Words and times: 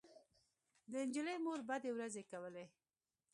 د 0.91 0.93
نجلۍ 1.07 1.37
مور 1.45 1.59
بدې 1.69 1.91
ورځې 1.93 2.23
کولې 2.31 2.65